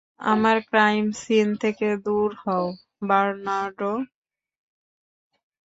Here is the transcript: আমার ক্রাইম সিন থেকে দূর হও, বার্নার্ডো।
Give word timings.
আমার 0.25 0.57
ক্রাইম 0.69 1.05
সিন 1.21 1.47
থেকে 1.63 1.87
দূর 2.05 2.29
হও, 2.43 2.65
বার্নার্ডো। 3.07 3.93